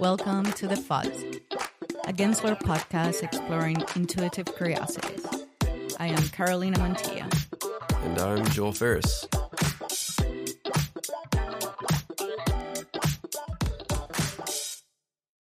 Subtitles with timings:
[0.00, 1.24] Welcome to The Fuzz,
[2.04, 5.26] a Gensler podcast exploring intuitive curiosities.
[5.98, 7.26] I am Carolina Montilla.
[8.04, 9.26] And I'm Joel Fariss.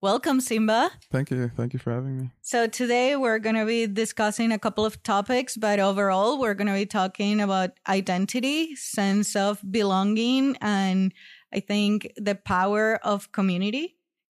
[0.00, 0.92] Welcome, Simba.
[1.10, 1.50] Thank you.
[1.56, 2.30] Thank you for having me.
[2.42, 6.68] So, today we're going to be discussing a couple of topics, but overall, we're going
[6.68, 11.12] to be talking about identity, sense of belonging, and
[11.52, 13.93] I think the power of community.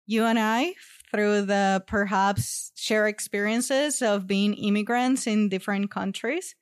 [0.06, 0.74] You and I,
[1.10, 6.54] through the perhaps share experiences of being immigrants in different countries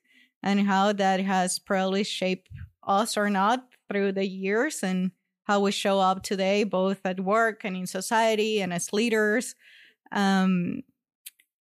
[0.43, 2.49] and how that has probably shaped
[2.87, 5.11] us or not through the years and
[5.43, 9.55] how we show up today, both at work and in society and as leaders.
[10.11, 10.81] Um,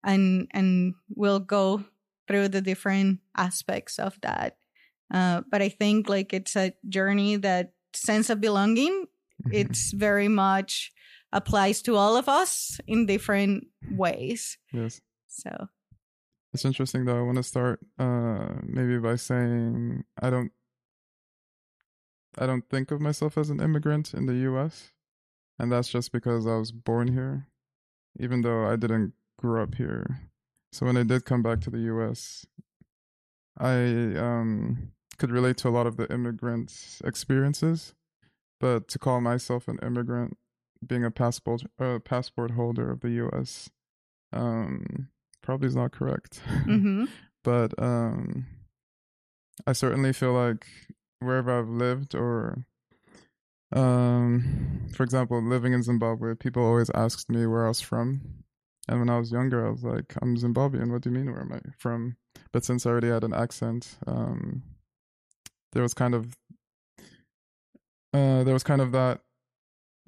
[0.03, 1.83] and, and we'll go
[2.27, 4.57] through the different aspects of that.
[5.13, 9.05] Uh, but I think like it's a journey that sense of belonging,
[9.51, 10.91] it's very much
[11.33, 14.57] applies to all of us in different ways.
[14.71, 15.01] Yes.
[15.27, 15.67] So
[16.53, 17.19] It's interesting though.
[17.19, 20.51] I want to start uh maybe by saying I don't
[22.37, 24.91] I don't think of myself as an immigrant in the US.
[25.59, 27.47] And that's just because I was born here,
[28.19, 30.21] even though I didn't grow up here.
[30.71, 32.45] So when I did come back to the US,
[33.57, 37.93] I um could relate to a lot of the immigrant experiences.
[38.59, 40.37] But to call myself an immigrant,
[40.85, 43.69] being a passport uh, passport holder of the US,
[44.33, 45.09] um
[45.41, 46.39] probably is not correct.
[46.65, 47.05] hmm
[47.43, 48.45] but um
[49.65, 50.65] I certainly feel like
[51.19, 52.65] wherever I've lived or
[53.73, 58.43] um for example living in Zimbabwe people always asked me where I was from.
[58.87, 60.91] And when I was younger I was like I'm Zimbabwean.
[60.91, 62.17] What do you mean where am I from?
[62.51, 64.63] But since I already had an accent um
[65.73, 66.35] there was kind of
[68.13, 69.21] uh there was kind of that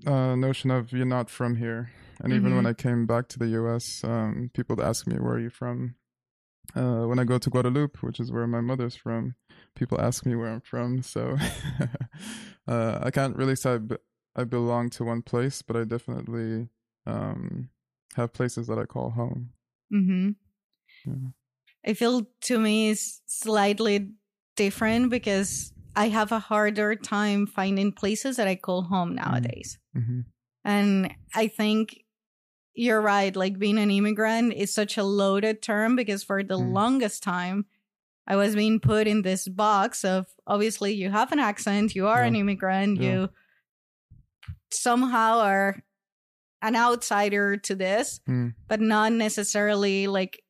[0.05, 2.69] uh notion of you're not from here and even when Mhm.
[2.69, 5.95] I came back to the US um people would ask me where are you from
[6.75, 9.35] uh, when I go to Guadeloupe, which is where my mother's from,
[9.75, 11.03] people ask me where I'm from.
[11.03, 11.37] So
[12.67, 13.97] uh, I can't really say I, be-
[14.35, 16.69] I belong to one place, but I definitely
[17.05, 17.69] um,
[18.15, 19.49] have places that I call home.
[19.91, 20.29] hmm
[21.05, 21.31] Yeah.
[21.85, 24.11] I feel to me is slightly
[24.55, 29.77] different because I have a harder time finding places that I call home nowadays.
[29.93, 30.21] Hmm
[30.65, 32.05] And I think
[32.75, 33.35] you're right.
[33.35, 36.73] Like being an immigrant is such a loaded term because for the Mm.
[36.73, 37.65] longest time,
[38.27, 42.23] I was being put in this box of obviously you have an accent, you are
[42.23, 43.11] an immigrant, Yeah.
[43.11, 43.29] you
[44.71, 45.83] somehow are
[46.61, 48.53] an outsider to this, Mm.
[48.67, 50.41] but not necessarily like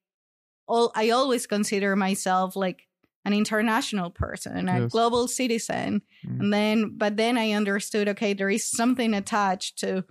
[0.67, 2.87] all I always consider myself like
[3.25, 4.91] an international person, a Yes.
[4.91, 6.01] global citizen.
[6.27, 6.39] Mm.
[6.39, 10.03] And then but then I understood okay, there is something attached to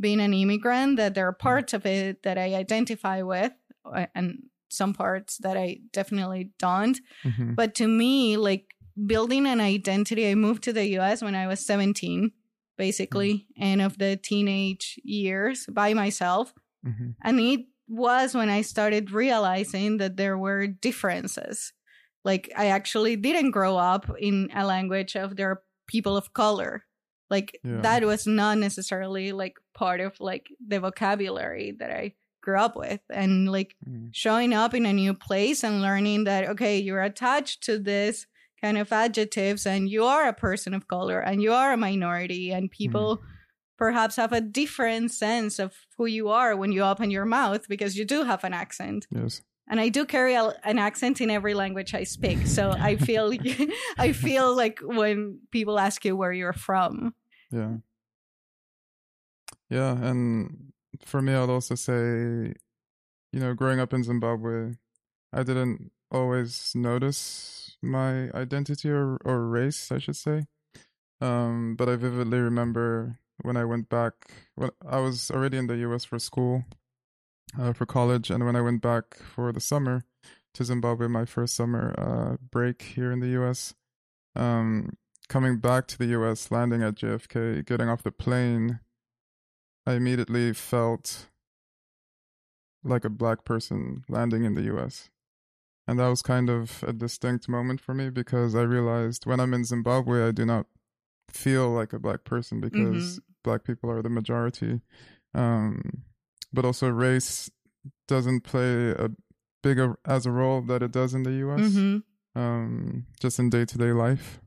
[0.00, 3.52] being an immigrant that there are parts of it that I identify with
[4.14, 7.00] and some parts that I definitely don't.
[7.22, 8.74] hmm But to me, like
[9.06, 12.32] building an identity, I moved to the US when I was 17,
[12.76, 16.52] basically, end of the teenage years by myself.
[16.84, 21.72] hmm And it was when I started realizing that there were differences.
[22.30, 25.62] Like I actually didn't grow up in a language of there are
[25.94, 26.72] people of color.
[27.34, 27.80] Like Yeah.
[27.86, 32.04] that was not necessarily like part of like the vocabulary that I
[32.44, 33.00] grew up with.
[33.22, 34.08] And like Mm.
[34.12, 38.26] showing up in a new place and learning that okay you're attached to this
[38.64, 42.44] kind of adjectives and you are a person of color and you are a minority
[42.56, 43.10] and people
[43.84, 47.96] perhaps have a different sense of who you are when you open your mouth because
[47.98, 49.42] you do have an accent Yes.
[49.70, 53.32] And i do carry a, an accent in every language i speak so i feel
[53.98, 57.14] i feel like when people ask you where you're from
[57.50, 57.76] Yeah.
[59.70, 60.72] Yeah, and
[61.04, 62.54] for me, I'd also say,
[63.32, 64.74] you know, growing up in Zimbabwe,
[65.32, 70.46] I didn't always notice my identity or, or race, I should say.
[71.20, 74.14] Um, but I vividly remember when I went back,
[74.54, 76.64] when I was already in the US for school,
[77.58, 80.04] uh, for college, and when I went back for the summer
[80.54, 83.74] to Zimbabwe, my first summer uh, break here in the US,
[84.34, 84.96] um,
[85.28, 88.80] coming back to the US, landing at JFK, getting off the plane,
[89.86, 91.28] I immediately felt
[92.84, 95.10] like a black person landing in the US.
[95.86, 99.54] And that was kind of a distinct moment for me because I realized when I'm
[99.54, 100.66] in Zimbabwe, I do not
[101.30, 104.80] feel like a black person because black people are the majority.
[105.34, 106.02] Um,
[106.52, 107.50] but also, race
[108.06, 109.10] doesn't play a
[109.62, 111.98] bigger as a role that it does in the US, hmm
[112.34, 114.40] um, just in day to day life.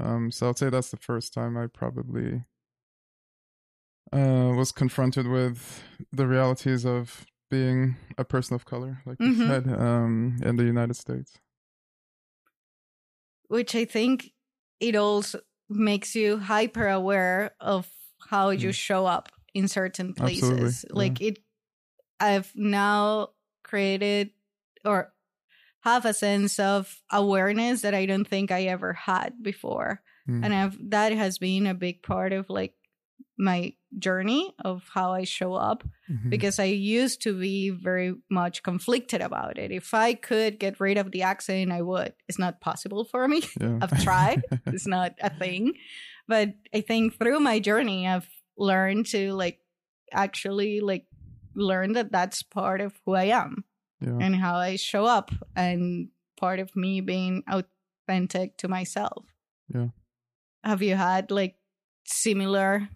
[0.00, 2.44] Um, so I'd say that's the first time I probably
[4.12, 9.46] uh, was confronted with the realities of being a person of color, like you Mhm.
[9.46, 11.38] said, um, in the United States.
[13.48, 14.34] which I think
[14.78, 15.40] it also
[15.70, 17.88] makes you hyper aware of
[18.28, 18.74] how you Mm.
[18.74, 20.50] show up in certain places.
[20.50, 20.98] Absolutely, yeah.
[20.98, 21.38] Like it,
[22.20, 23.30] I've now
[23.64, 24.30] created
[24.84, 25.12] or
[25.80, 30.44] have a sense of awareness that I don't think I ever had before, Mm.
[30.44, 32.74] and I've that has been a big part of like
[33.38, 36.28] my journey of how I show up Mhm.
[36.28, 39.70] because I used to be very much conflicted about it.
[39.70, 42.12] If I could get rid of the accent, I would.
[42.28, 43.42] It's not possible for me.
[43.60, 43.78] yeah.
[43.82, 44.42] I've tried.
[44.66, 45.74] it's not a thing.
[46.26, 48.28] But I think through my journey, I've
[48.58, 49.60] learned to like
[50.12, 51.06] actually like
[51.54, 53.64] learn that that's part of who I am
[54.00, 54.18] yeah.
[54.20, 56.08] and how I show up and
[56.38, 59.24] part of me being authentic to myself.
[59.72, 59.88] Yeah.
[60.64, 61.56] Have you had like
[62.04, 62.88] similar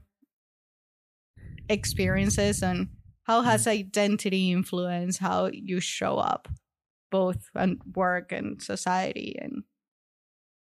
[1.68, 2.88] experiences and
[3.24, 3.44] how mm.
[3.44, 6.48] has identity influenced how you show up
[7.10, 9.64] both on work and society and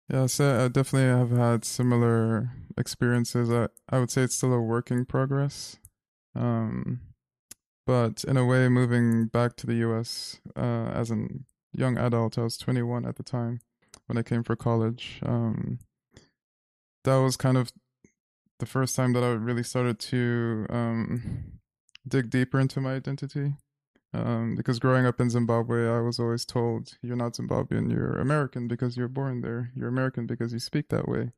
[0.09, 3.51] Yeah, so I definitely have had similar experiences.
[3.51, 5.79] I, I would say it's still a work in progress.
[6.35, 7.01] Um,
[7.87, 11.27] but in a way, moving back to the US uh, as a
[11.73, 13.61] young adult, I was 21 at the time
[14.07, 15.21] when I came for college.
[15.25, 15.81] Um,
[17.05, 17.73] that was kind of
[18.61, 21.59] the first time that I really started to um,
[22.07, 23.55] dig deeper into my identity.
[24.15, 28.69] Um, because growing up in Zimbabwe, I was always told, you're not Zimbabwean, you're American
[28.69, 29.73] because you're born there.
[29.75, 31.33] You're American because you speak that way.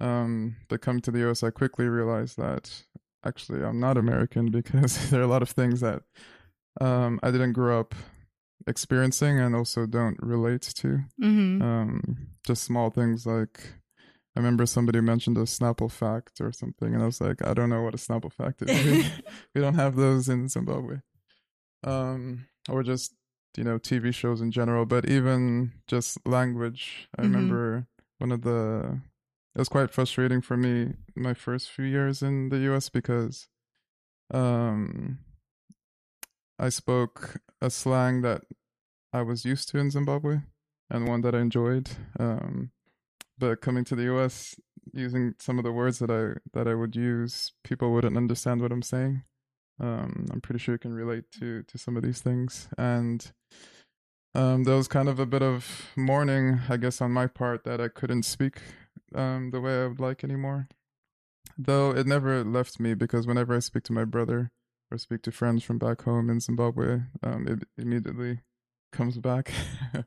[0.00, 2.84] Um, but coming to the US, I quickly realized that
[3.24, 6.02] actually I'm not American because there are a lot of things that
[6.80, 7.94] um, I didn't grow up
[8.66, 11.04] experiencing and also don't relate to.
[11.20, 11.62] Mhm.
[11.62, 12.16] Um,
[12.46, 13.60] just small things like
[14.36, 17.70] I remember somebody mentioned a Snapple fact or something, and I was like, I don't
[17.70, 18.68] know what a Snapple fact is.
[19.54, 20.96] we, don't have those in Zimbabwe.
[21.84, 23.14] Um, or just
[23.56, 27.08] you know TV shows in general, but even just language.
[27.16, 27.24] I Mhm.
[27.24, 27.86] remember
[28.18, 29.00] one of the.
[29.56, 32.90] It was quite frustrating for me my first few years in the U.S.
[32.90, 33.48] because,
[34.30, 35.20] um,
[36.58, 38.42] I spoke a slang that
[39.14, 40.40] I was used to in Zimbabwe
[40.90, 41.88] and one that I enjoyed.
[42.20, 42.70] Um,
[43.38, 44.56] but coming to the US,
[44.92, 48.72] using some of the words that I that I would use, people wouldn't understand what
[48.72, 49.22] I'm saying.
[49.80, 53.32] Um, I'm pretty sure you can relate to to some of these things, and
[54.34, 57.80] um, there was kind of a bit of mourning, I guess, on my part that
[57.80, 58.60] I couldn't speak
[59.14, 60.68] um, the way I would like anymore.
[61.58, 64.50] Though it never left me because whenever I speak to my brother
[64.90, 68.40] or speak to friends from back home in Zimbabwe, um, it immediately
[68.92, 69.52] comes back.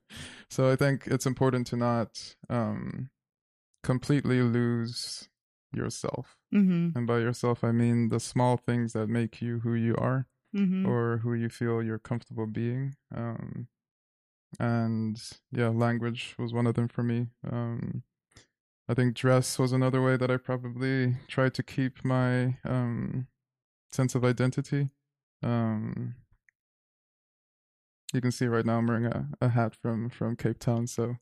[0.49, 3.09] so I think it's important to not um,
[3.83, 5.29] completely lose
[5.73, 6.37] yourself.
[6.53, 6.95] Mhm.
[6.95, 10.85] And by yourself, I mean the small things that make you who you are Mhm.
[10.87, 12.95] or who you feel you're comfortable being.
[13.13, 13.67] Um,
[14.59, 17.27] and yeah, language was one of them for me.
[17.49, 18.03] Um,
[18.89, 23.27] I think dress was another way that I probably tried to keep my um,
[23.91, 24.89] sense of identity.
[25.43, 26.15] Um,
[28.11, 31.17] you can see right now I'm wearing a, a hat from from Cape Town, so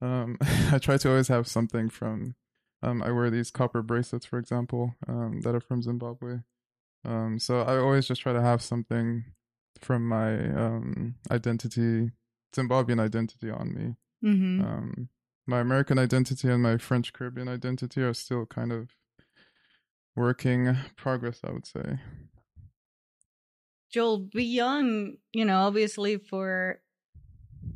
[0.00, 0.38] um,
[0.72, 2.36] I try to always have something from.
[2.82, 6.38] Um, I wear these copper bracelets, for example, um, that are from Zimbabwe.
[7.04, 9.24] Um, so I always just try to have something
[9.82, 12.12] from my um, identity,
[12.56, 13.96] Zimbabwean identity, on me.
[14.26, 14.64] Mhm.
[15.46, 18.90] My American identity and my French Caribbean identity are still kind of
[20.14, 21.98] working progress, I would say.
[23.90, 26.80] Joel, beyond, you know, obviously for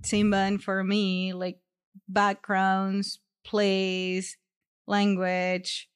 [0.02, 1.58] Simba and for me, like
[2.08, 4.36] backgrounds, plays,
[4.86, 5.88] language,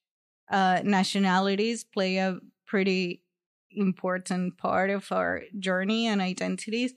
[0.51, 3.23] uh, nationalities play a pretty
[3.71, 6.95] important part of our journey and identities.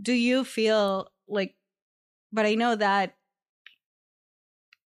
[0.00, 1.54] Do you feel like,
[2.32, 3.17] but I know that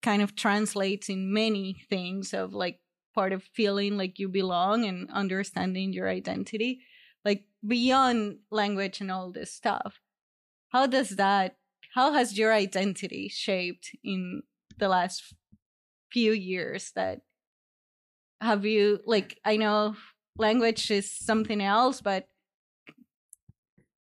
[0.02, 2.80] kind of translates in many things of like
[3.14, 6.80] part of feeling like you belong and understanding your identity
[7.24, 10.00] like beyond language and all this stuff.
[10.70, 11.56] How does that
[11.94, 14.42] how has your identity shaped in
[14.78, 15.34] the last
[16.10, 17.20] few years that
[18.40, 19.94] have you like i know
[20.36, 22.28] language is something else but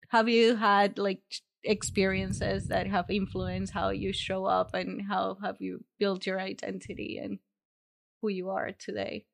[0.08, 1.22] have you had like
[1.68, 7.18] experiences that have influenced how you show up and how have you built your identity
[7.22, 7.38] and
[8.22, 9.26] who you are today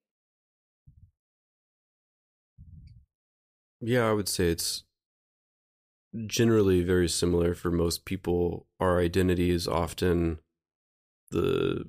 [3.80, 4.82] Yeah, I would say it's
[6.26, 8.66] generally very similar for most people.
[8.80, 10.40] Our identity is often
[11.30, 11.88] the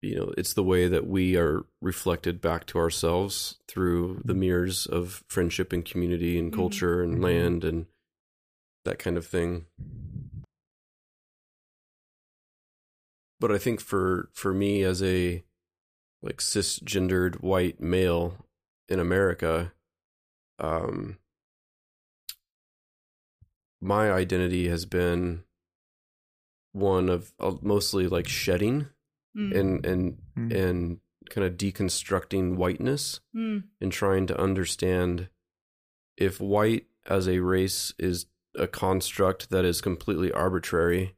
[0.00, 4.86] you know, it's the way that we are reflected back to ourselves through the mirrors
[4.86, 6.56] of friendship and community and Mhm.
[6.56, 7.22] culture and Mhm.
[7.22, 7.86] land and
[8.88, 9.66] that kind of thing.
[13.40, 15.44] But I think for for me as a
[16.22, 18.46] like cisgendered white male
[18.88, 19.72] in America,
[20.58, 21.18] um,
[23.80, 25.44] my identity has been
[26.72, 28.88] one of uh, mostly like shedding
[29.36, 30.54] Mm, and and Mm.
[30.56, 35.28] and kind of deconstructing whiteness mm, and trying to understand
[36.16, 38.26] if white as a race is
[38.58, 41.14] a construct that is completely arbitrary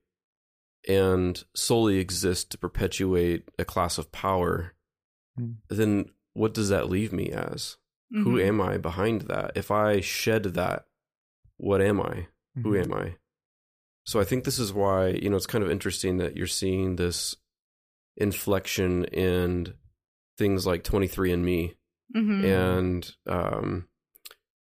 [0.88, 4.75] and solely exists to perpetuate a class of power,
[5.37, 5.52] Hmm.
[5.68, 7.76] then what does that leave me as?
[8.12, 9.52] Who mhm, am I behind that?
[9.56, 10.87] If I shed that,
[11.56, 12.28] what am I?
[12.62, 12.85] Who Mhm.
[12.85, 13.16] am I?
[14.04, 16.97] So I think this is why, you know, it's kind of interesting that you're seeing
[16.97, 17.37] this
[18.16, 19.75] inflection in
[20.38, 21.76] things like 23andMe
[22.14, 23.87] mhm, and um,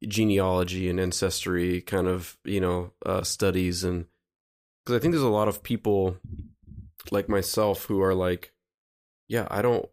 [0.09, 3.85] genealogy and ancestry kind of, you know, uh, studies.
[3.85, 4.07] And
[4.85, 6.19] because I think there's a lot of people
[7.11, 8.53] like myself who are like,
[9.29, 9.89] yeah, I don't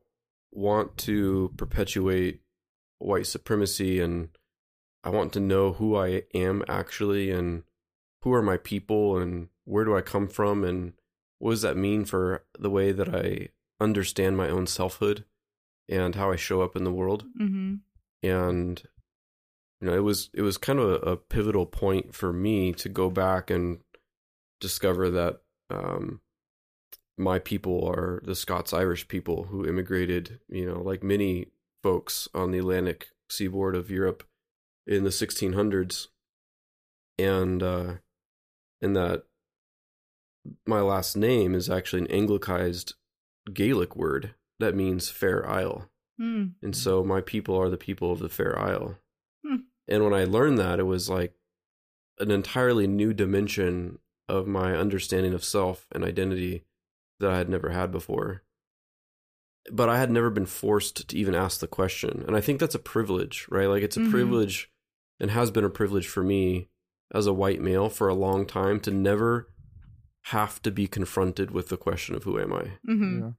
[0.52, 2.42] want to perpetuate
[3.00, 4.30] white supremacy and
[5.04, 7.64] I want to know who I am actually and
[8.22, 10.94] who are my people and where do I come from and
[11.40, 13.50] what does that mean for the way that I
[13.80, 15.26] understand my own selfhood
[15.90, 17.80] and how I show up in the world mhm,
[18.22, 18.84] and
[19.82, 22.88] you know it was it was kind of a, a pivotal point for me to
[22.88, 23.80] go back and
[24.60, 26.22] discover that um
[27.18, 31.48] my people are the Scots Irish people who immigrated, you know, like many
[31.84, 34.24] folks on the Atlantic seaboard of Europe
[34.88, 36.08] in the 1600s.
[37.20, 37.94] And uh
[38.82, 39.26] and that
[40.66, 42.96] my last name is actually an anglicized
[43.54, 45.90] Gaelic word that means fair isle.
[46.20, 48.98] mm, And so my people are the people of the Fair Isle.
[49.92, 51.34] And when I learned that, it was like
[52.18, 56.64] an entirely new dimension of my understanding of self and identity
[57.20, 58.44] that I had never had before.
[59.72, 62.24] But I had never been forced to even ask the question.
[62.26, 63.68] And I think that's a privilege, right?
[63.68, 64.10] Like it's a Mhm.
[64.10, 64.72] privilege
[65.20, 66.70] and has been a privilege for me
[67.14, 69.50] as a white male for a long time to never
[70.26, 72.80] have to be confronted with the question of who am I?
[72.88, 73.32] mhm, Yeah.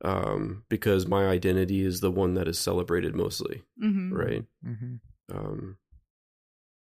[0.00, 4.44] Um, because my identity is the one that is celebrated mostly mhm, right?
[4.62, 4.96] hmm
[5.30, 5.76] Um,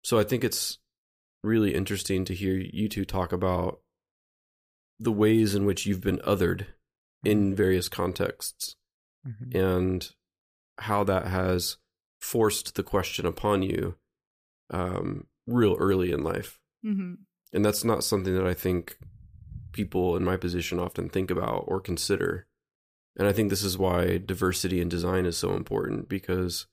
[0.05, 0.79] so I think it's
[1.43, 3.81] really interesting to hear you two talk about
[5.01, 6.67] the ways in which you've been othered
[7.25, 8.77] in various contexts
[9.25, 10.11] hmm and
[10.79, 11.79] how that has
[12.21, 13.95] forced the question upon you
[14.71, 16.59] um, real early in life.
[16.85, 17.19] mhm,
[17.53, 18.99] And that's not something that I think
[19.73, 22.47] people in my position often think about or consider.
[23.17, 26.67] And I think this is why diversity in design is so important because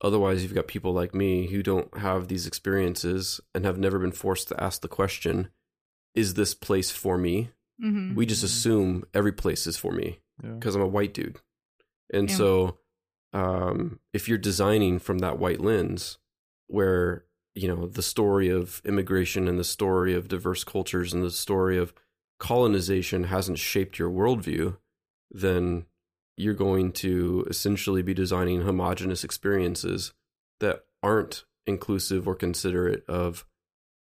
[0.00, 4.12] otherwise you've got people like me who don't have these experiences and have never been
[4.12, 5.48] forced to ask the question,
[6.14, 7.50] is this place for me?
[7.82, 10.50] mhm, We just assume every place is for me Yeah.
[10.54, 11.40] because I'm a white dude.
[12.12, 12.36] And Yeah.
[12.36, 12.78] so
[13.34, 16.18] um, if you're designing from that white lens
[16.66, 17.24] where,
[17.54, 21.76] you know, the story of immigration and the story of diverse cultures and the story
[21.76, 21.92] of
[22.38, 24.76] colonization hasn't shaped your worldview,
[25.30, 25.84] then
[26.38, 30.12] you're going to essentially be designing homogenous experiences
[30.60, 33.44] that aren't inclusive or considerate of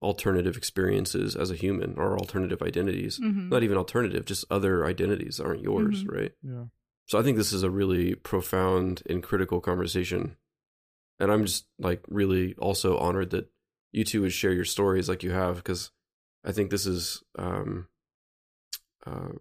[0.02, 3.18] alternative experiences as a human or alternative identities.
[3.18, 6.12] mhm, Not even alternative, just other identities that aren't yours, Mhm.
[6.12, 6.32] right?
[6.42, 6.64] Yeah.
[7.06, 10.36] So I think this is a really profound and critical conversation.
[11.18, 13.50] And I'm just like really also honored that
[13.92, 15.90] you two would share your stories like you have because
[16.44, 17.88] I think this is um,
[19.06, 19.32] uh,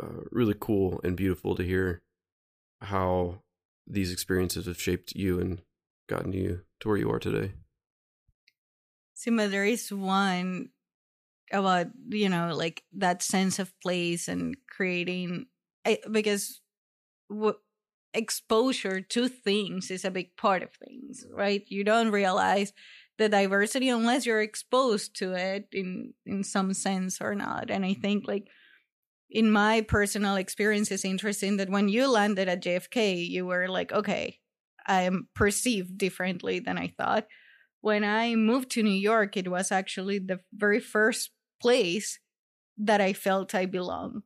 [0.00, 2.02] uh, really cool and beautiful to hear
[2.80, 3.42] how
[3.86, 5.62] these experiences have shaped you and
[6.08, 7.52] gotten you to where you are today.
[9.14, 10.70] See, there is one
[11.52, 15.46] about you know like that sense of place and creating
[15.84, 16.60] I, because
[17.30, 17.54] w-
[18.14, 21.64] exposure to things is a big part of things, right?
[21.68, 22.72] You don't realize
[23.16, 27.70] the diversity unless you're exposed to it in in some sense or not.
[27.70, 28.48] And I think like
[29.30, 33.92] in my personal experience, it's interesting that when you landed at JFK, you were like,
[33.92, 34.38] okay,
[34.86, 37.26] I am perceived differently than I thought
[37.80, 41.30] when I moved to New York, it was actually the very first
[41.60, 42.18] place
[42.76, 44.22] that I felt I belong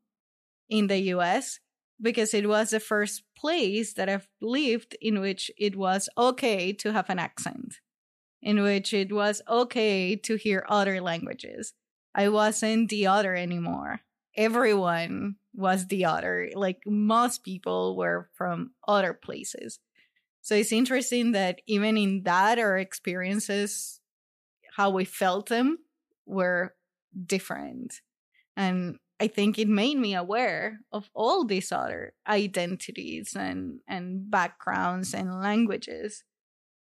[0.68, 1.58] in the US
[2.00, 6.92] because it was the first place that I've lived in which it was okay to
[6.92, 7.76] have an accent,
[8.40, 11.74] in which it was okay to hear other languages.
[12.14, 14.00] I wasn't the other anymore.
[14.36, 16.50] Everyone was the other.
[16.54, 19.78] Like most people were from other places.
[20.40, 24.00] So it's interesting that even in that, our experiences,
[24.76, 25.78] how we felt them,
[26.26, 26.74] were
[27.26, 28.00] different.
[28.56, 35.14] And I think it made me aware of all these other identities and, and backgrounds
[35.14, 36.24] and languages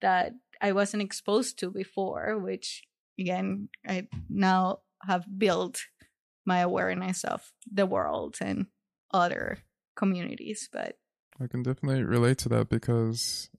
[0.01, 2.83] that I wasn't exposed to before, which
[3.19, 5.81] again, I now have built
[6.49, 7.39] my awareness of
[7.71, 8.65] the world and
[9.21, 9.59] other
[9.95, 10.67] communities.
[10.71, 10.97] But
[11.39, 13.49] I can definitely relate to that because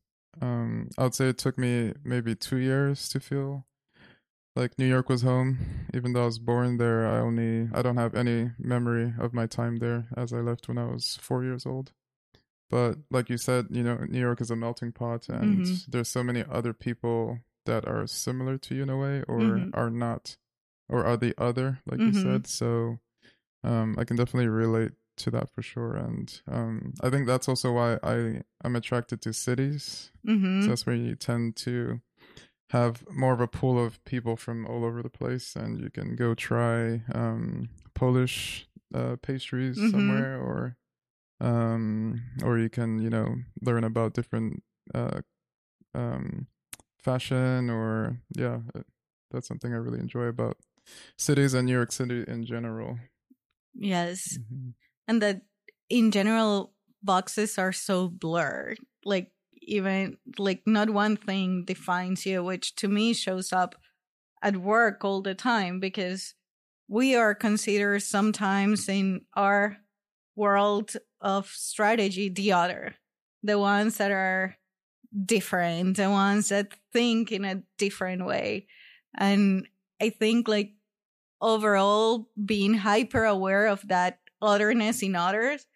[0.42, 3.64] um, I would say it took me maybe two years to feel
[4.56, 5.58] like New York was home.
[5.94, 9.46] Even though I was born there, I only I don't have any memory of my
[9.46, 11.92] time there as I left when I was four years old.
[12.68, 15.86] But like you said, you know, New York is a melting pot, and Mhm.
[15.88, 19.70] there's so many other people that are similar to you in a way, or Mhm.
[19.74, 20.36] are not,
[20.90, 22.22] or are the other, like you Mhm.
[22.22, 22.46] said.
[22.46, 22.98] So,
[23.64, 27.72] um, I can definitely relate to that for sure, and um, I think that's also
[27.72, 30.62] why I am attracted to cities mhm.
[30.62, 32.00] so that's where you tend to
[32.70, 36.16] have more of a pool of people from all over the place, and you can
[36.16, 39.90] go try um, Polish uh, pastries Mhm.
[39.90, 40.76] somewhere, or
[41.40, 44.62] um, or you can you know learn about different
[44.94, 45.20] uh,
[45.94, 46.46] um,
[47.02, 48.60] fashion, or yeah,
[49.30, 50.56] that's something I really enjoy about
[51.16, 52.98] cities and New York City in general.
[53.74, 54.38] yes.
[54.38, 54.74] Mhm.
[55.08, 55.42] and that
[55.88, 59.32] in general boxes are so blurred like
[59.62, 63.74] even like not one thing defines you which to me shows up
[64.42, 66.34] at work all the time because
[66.88, 69.78] we are considered sometimes in our
[70.36, 72.94] world of strategy the other
[73.42, 74.56] the ones that are
[75.26, 78.66] different the ones that think in a different way
[79.18, 79.66] and
[80.00, 80.72] i think like
[81.40, 85.66] overall being hyper aware of that otherness in others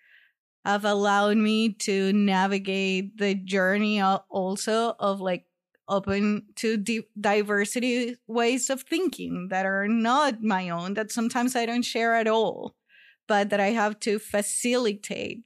[0.64, 5.46] have allowed me to navigate the journey also of like
[5.88, 11.66] open to di- diversity ways of thinking that are not my own that sometimes i
[11.66, 12.74] don't share at all
[13.28, 15.42] but that i have to facilitate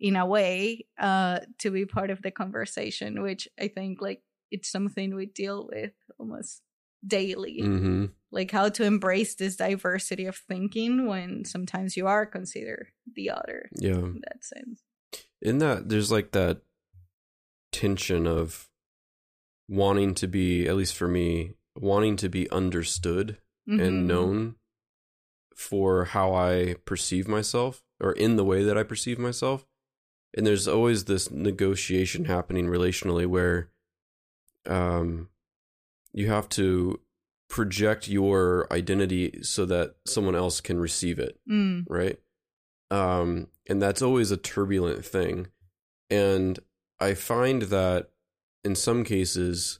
[0.00, 4.70] in a way uh to be part of the conversation which i think like it's
[4.70, 6.62] something we deal with almost
[7.06, 12.88] daily hmm like how to embrace this diversity of thinking when sometimes you are considered
[13.14, 13.92] the other Yeah.
[13.94, 14.82] in that sense.
[15.40, 16.60] in that there's like that
[17.72, 18.68] tension of
[19.68, 23.80] wanting to be at least for me wanting to be understood Mhm.
[23.86, 24.56] and known
[25.54, 29.66] for how i perceive myself or in the way that i perceive myself
[30.34, 33.70] and there's always this negotiation happening relationally where
[34.66, 35.28] um
[36.18, 37.00] you have to
[37.48, 42.18] project your identity so that someone else can receive it Mm, right?
[42.90, 45.46] Um, and that's always a turbulent thing.
[46.10, 46.58] And
[47.00, 48.10] I find that
[48.64, 49.78] in some cases,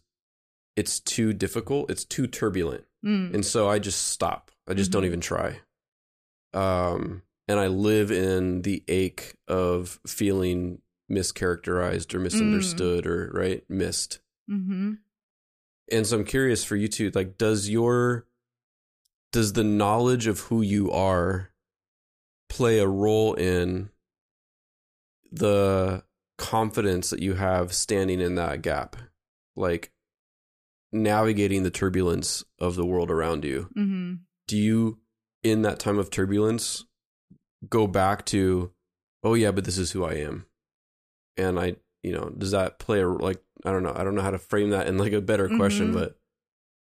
[0.77, 2.85] it's too difficult, it's too turbulent.
[3.05, 4.51] mm, And so I just stop.
[4.68, 5.07] I just don't Mhm.
[5.07, 5.61] even try.
[6.55, 14.20] Um, and I live in the ache of feeling mischaracterized or misunderstood or, right, missed.
[14.51, 14.98] mhm.
[15.90, 18.27] And so I'm curious for you too, like, does your
[19.33, 21.51] does the knowledge of who you are
[22.48, 23.90] play a role in
[25.31, 26.03] the
[26.38, 28.96] confidence that you have standing in that gap?
[29.57, 29.92] Like
[30.92, 33.68] navigating the turbulence of the world around you.
[33.77, 34.20] Mhm.
[34.46, 34.98] Do you
[35.42, 36.85] in that time of turbulence
[37.68, 38.72] go back to,
[39.22, 40.46] oh yeah, but this is who I am.
[41.37, 44.23] And I you know, does that play a like I don't know, I don't know
[44.23, 45.94] how to frame that in like a better question, Mhm.
[45.94, 46.18] but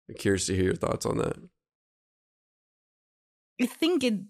[0.09, 1.37] I'm curious to hear your thoughts on that.
[3.61, 4.21] I think it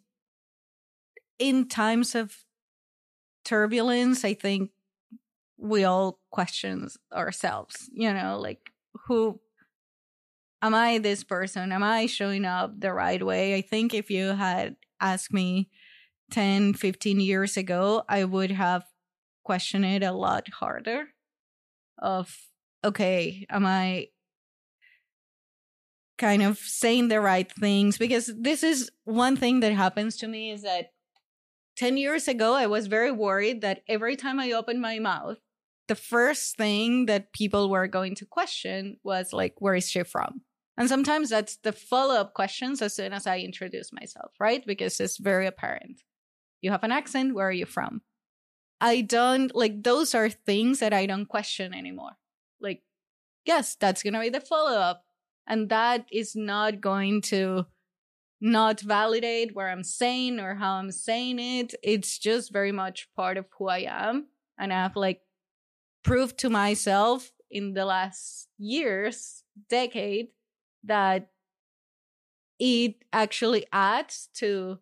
[1.38, 2.44] in times of
[3.44, 4.70] turbulence, I think
[5.58, 8.70] we all question ourselves, you know, like
[9.06, 9.40] who
[10.62, 11.72] am I this person?
[11.72, 13.54] Am I showing up the right way?
[13.56, 15.70] I think if you had asked me
[16.30, 18.84] 10, 15 years ago, I would have
[19.44, 21.08] questioned it a lot harder
[21.98, 22.36] of
[22.84, 24.08] okay, am I
[26.18, 27.98] kind of saying the right things?
[27.98, 30.92] Because this is one thing that happens to me is that
[31.76, 35.38] 10 years ago I was very worried that every time I opened my mouth
[35.88, 40.40] the first thing that people were going to question was like where is she from?
[40.76, 44.64] And sometimes that's the follow-up questions as soon as I introduce myself right?
[44.66, 46.02] Because it's very apparent.
[46.60, 48.02] You have an accent where are you from
[48.80, 52.18] I don't like those are things that I don't question anymore
[52.60, 52.82] like
[53.44, 55.04] yes that's going to be the follow-up
[55.46, 57.66] and that is not going to
[58.40, 61.74] not validate where I'm saying or how I'm saying it.
[61.82, 64.26] It's just very much part of who I am.
[64.58, 65.22] And I've like
[66.02, 70.28] proved to myself in the last years, decade,
[70.84, 71.30] that
[72.58, 74.78] it actually adds to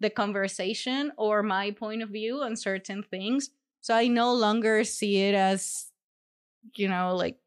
[0.00, 3.50] the conversation or my point of view on certain things.
[3.80, 5.86] So I no longer see it as,
[6.76, 7.38] you know, like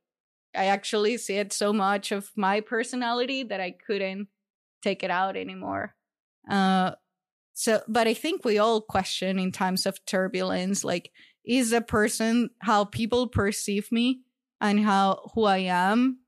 [0.56, 4.28] I actually see it so much of my personality that I couldn't
[4.82, 5.96] take it out anymore.
[6.50, 6.92] Uh,
[7.54, 11.12] so, but I think we all question in times of turbulence, like,
[11.46, 14.22] is a person how people perceive me
[14.60, 16.20] and how who I am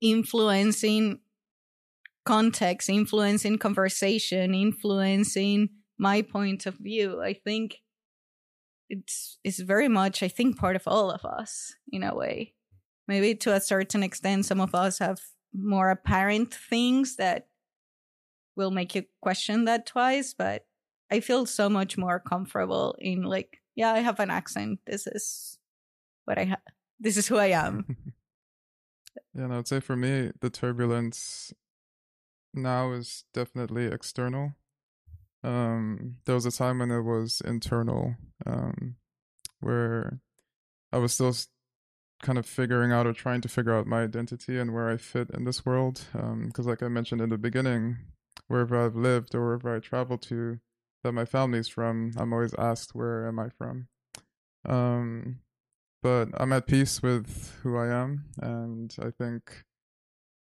[0.00, 1.20] influencing
[2.24, 7.22] context, influencing conversation, influencing my point of view.
[7.22, 7.80] I think
[8.90, 12.54] it's it's very much I think part of all of us in a way.
[13.06, 15.20] Maybe to a certain extent some of us have
[15.52, 17.48] more apparent things that
[18.56, 20.66] will make you question that twice, but
[21.10, 24.80] I feel so much more comfortable in like, yeah, I have an accent.
[24.86, 25.58] This is
[26.24, 26.60] what I have.
[26.98, 27.84] This is who I am.
[29.34, 31.52] yeah, and I would say for me, the turbulence
[32.54, 34.54] now is definitely external.
[35.42, 38.96] Um, there was a time when it was internal, um,
[39.60, 40.20] where
[40.92, 41.34] I was still
[42.22, 45.30] kind of figuring out or trying to figure out my identity and where I fit
[45.30, 46.06] in this world.
[46.12, 47.98] Because, um, like I mentioned in the beginning,
[48.48, 50.60] wherever I've lived or wherever I travel to,
[51.02, 53.88] that my family's from, I'm always asked, "Where am I from?"
[54.64, 55.40] Um,
[56.02, 59.64] but I'm at peace with who I am, and I think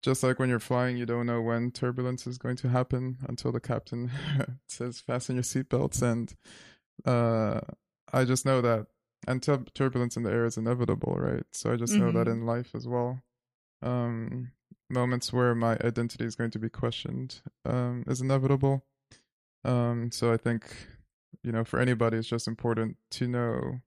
[0.02, 3.52] just like when you're flying, you don't know when turbulence is going to happen until
[3.52, 4.12] the captain
[4.68, 6.02] says fasten your seatbelts.
[6.02, 6.34] And
[7.06, 7.62] uh,
[8.14, 8.88] I just know that,
[9.28, 11.44] and tur- turbulence in the air is inevitable, right?
[11.54, 12.06] So I just mm-hmm.
[12.06, 12.42] know that mm-hmm.
[12.42, 13.22] in life as well.
[13.82, 14.52] Um,
[14.90, 18.86] moments where my identity is going to be questioned um, is inevitable.
[19.64, 20.66] Um, so I think,
[21.44, 23.80] you know, for anybody, it's just important to know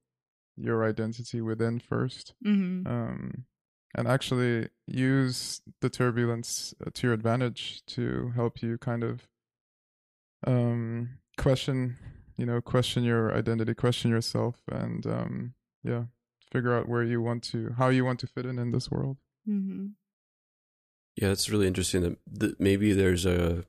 [0.56, 2.86] your identity within 1st mm-hmm.
[2.86, 3.44] um,
[3.94, 9.28] and actually use the turbulence uh, to your advantage to help you kind of
[10.46, 11.96] um, question
[12.36, 16.04] you know question your identity question yourself and um, yeah
[16.52, 19.16] figure out where you want to how you want to fit in in this world
[19.48, 19.88] mm-hmm.
[21.16, 23.64] yeah it's really interesting that, that maybe there's a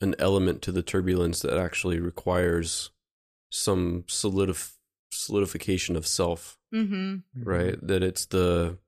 [0.00, 2.90] an element to the turbulence that actually requires
[3.50, 4.76] some solidif-
[5.12, 7.16] solidification of self mm-hmm.
[7.34, 8.78] right that it's the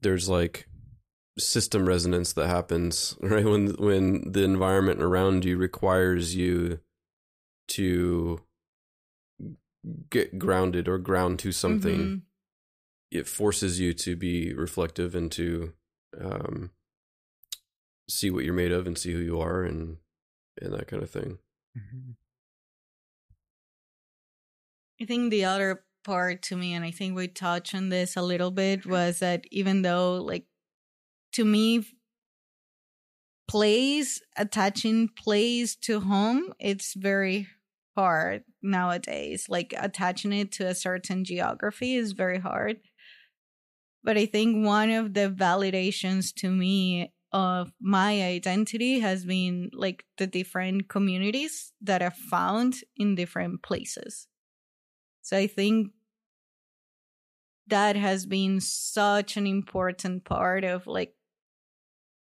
[0.00, 0.66] there's like
[1.38, 6.80] system resonance that happens right when when the environment around you requires you
[7.68, 8.40] to
[10.10, 12.16] get grounded or ground to something mm-hmm.
[13.10, 15.72] it forces you to be reflective and to
[16.20, 16.70] um,
[18.08, 19.98] see what you're made of and see who you are and
[20.60, 21.38] and that kind of thing
[21.76, 22.12] mm-hmm.
[25.00, 28.22] i think the other part to me, and I think we touched on this a
[28.22, 30.46] little bit, was that even though, like,
[31.32, 31.84] to me,
[33.46, 37.46] place, attaching place to home, it's very
[37.94, 39.48] hard nowadays.
[39.50, 42.78] Like, attaching it to a certain geography is very hard.
[44.02, 50.06] But I think one of the validations to me of my identity has been like
[50.16, 54.26] the different communities that I've found in different places.
[55.20, 55.88] So I think
[57.68, 61.14] that has been such an important part of like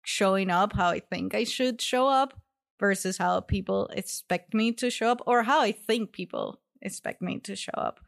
[0.05, 2.41] showing up how I think I should show up
[2.79, 7.39] versus how people expect me to show up or how I think people expect me
[7.41, 8.01] to show up.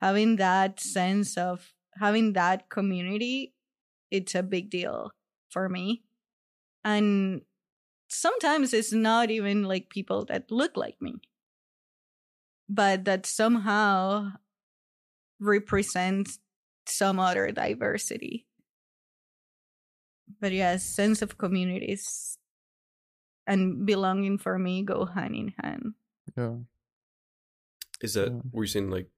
[0.00, 3.54] Having that sense of having that community,
[4.10, 5.12] it's a big deal
[5.50, 6.02] for me.
[6.84, 7.42] And
[8.08, 11.14] sometimes it's not even like people that look like me,
[12.68, 14.32] but that somehow
[15.40, 16.38] represent
[16.86, 18.46] some other diversity.
[20.40, 22.38] But yes, sense of communities
[23.46, 25.94] and belonging for me go hand in hand.
[26.36, 26.56] Yeah.
[28.00, 28.40] Is that yeah.
[28.50, 29.08] were you saying like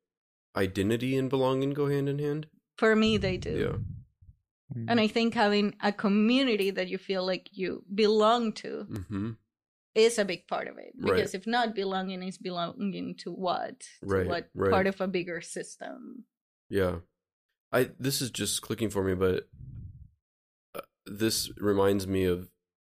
[0.56, 2.46] identity and belonging go hand in hand?
[2.76, 3.50] For me they do.
[3.50, 4.76] Yeah.
[4.76, 4.86] Mm.
[4.88, 9.30] And I think having a community that you feel like you belong to mm-hmm.
[9.94, 10.92] is a big part of it.
[10.98, 11.34] Because right.
[11.34, 13.80] if not belonging is belonging to what?
[13.80, 14.26] To right.
[14.26, 14.70] what right.
[14.70, 16.24] part of a bigger system?
[16.68, 16.96] Yeah.
[17.74, 19.48] I this is just clicking for me, but
[20.74, 22.48] uh, this reminds me of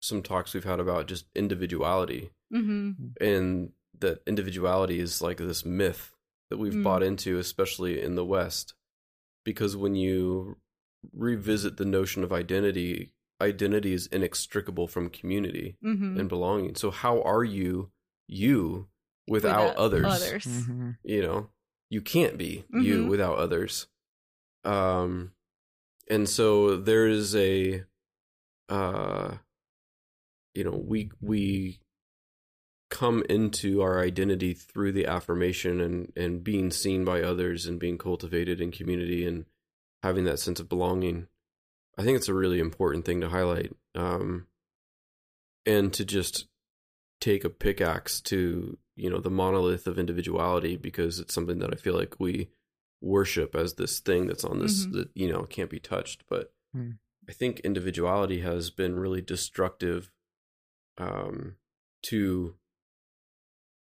[0.01, 2.91] some talks we've had about just individuality, mm-hmm.
[3.21, 6.13] and that individuality is like this myth
[6.51, 6.83] that we've mm.
[6.83, 8.75] bought into, especially in the West,
[9.45, 10.57] because when you
[11.13, 16.75] revisit the notion of identity identity is inextricable from community hmm and belonging.
[16.75, 17.91] So how are you
[18.27, 18.89] you
[19.29, 20.05] without, others?
[20.05, 20.45] Others.
[20.45, 21.51] hmm You know,
[21.91, 23.09] you can't be you Mhm.
[23.09, 23.87] without others.
[24.65, 25.33] Um,
[26.09, 27.85] and so there is a,
[28.69, 29.35] uh,
[30.55, 31.81] you know, we we
[32.91, 37.99] come into our identity through the affirmation and and being seen by others and being
[37.99, 39.47] cultivated in community and
[40.03, 41.27] having that sense of belonging.
[41.97, 43.75] I think it's a really important thing to highlight.
[43.95, 44.47] Um,
[45.67, 46.47] and to just
[47.21, 51.77] take a pickaxe to you know the monolith of individuality because it's something that I
[51.77, 52.49] feel like we
[53.05, 54.93] worship as this thing that's on this Mhm.
[54.93, 56.25] that you know can't be touched.
[56.29, 56.93] But Hmm.
[57.29, 60.11] I think individuality has been really destructive
[60.99, 61.57] um,
[62.03, 62.57] to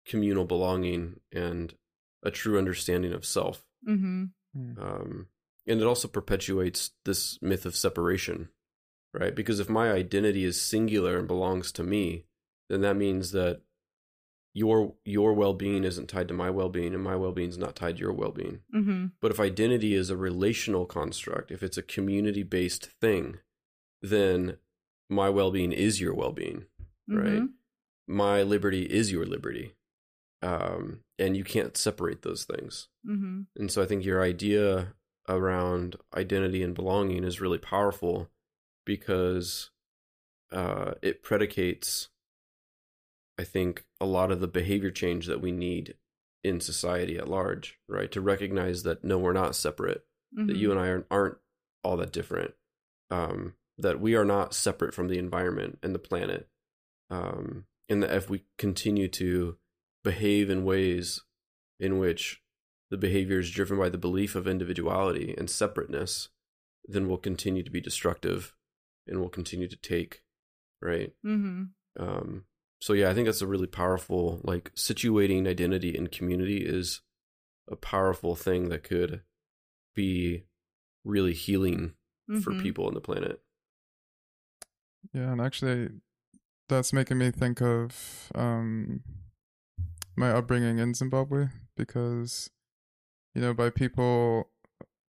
[0.04, 1.74] communal belonging and
[2.22, 3.66] a true understanding of self.
[3.84, 5.28] hmm Um,
[5.66, 8.48] and it also perpetuates this myth of separation,
[9.14, 9.34] right?
[9.34, 12.26] Because if my identity is singular and belongs to me,
[12.68, 13.62] then that means that
[14.54, 18.00] your your well-being isn't tied to my well-being and my well-being is not tied to
[18.02, 18.60] your well-being.
[18.70, 23.38] hmm But if identity is a relational construct, if it's a community-based thing,
[24.02, 24.58] then
[25.08, 26.66] my well-being is your well-being,
[27.08, 27.48] right?
[28.06, 29.74] My liberty is your liberty.
[30.42, 32.88] Um, and you can't separate those things.
[33.06, 34.94] hmm And so I think your idea
[35.28, 38.28] around identity and belonging is really powerful
[38.84, 39.70] because
[40.50, 42.08] uh, it predicates,
[43.42, 45.94] I think, a lot of the behavior change that we need
[46.44, 48.10] in society at large, right?
[48.12, 50.04] To recognize that no, we're not separate,
[50.46, 51.38] that you and I aren't, aren't
[51.84, 52.54] all that different,
[53.10, 56.48] um, that we are not separate from the environment and the planet.
[57.10, 59.56] Um, and that if we continue to
[60.04, 61.20] behave in ways
[61.78, 62.40] in which
[62.90, 66.28] the behavior is driven by the belief of individuality and separateness,
[66.86, 68.54] then we'll continue to be destructive
[69.06, 70.22] and we'll continue to take,
[70.80, 71.12] right?
[71.22, 71.64] hmm
[71.98, 72.44] Um,
[72.82, 77.00] so yeah, I think that's a really powerful, like situating identity and community is
[77.70, 79.22] a powerful thing that could
[79.94, 80.46] be
[81.04, 81.94] really healing
[82.42, 82.60] for Mhm.
[82.60, 83.40] people on the planet.
[85.12, 85.90] Yeah, and actually,
[86.68, 89.02] that's making me think of um,
[90.16, 92.50] my upbringing in Zimbabwe because,
[93.32, 94.50] you know, by people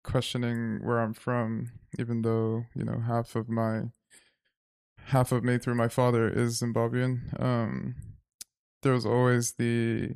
[0.04, 3.92] questioning where I'm from, even though you know half of my
[5.06, 7.94] half of me through my father is Zimbabwean, um,
[8.82, 10.14] there was always the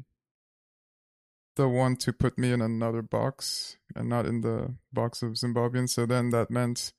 [1.57, 5.89] the one to put me in another box and not in the box of Zimbabwean.
[5.89, 6.93] So then that meant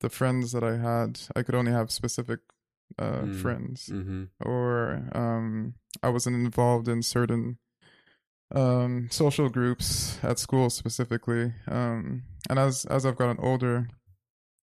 [0.00, 2.40] the friends that I had, I could only have specific
[3.00, 3.34] uh, Mm.
[3.42, 4.24] friends, Mm-hmm.
[4.48, 7.58] or um, I wasn't involved in certain
[8.54, 11.52] um, social groups at school specifically.
[11.66, 13.88] Um, and as as I've gotten older,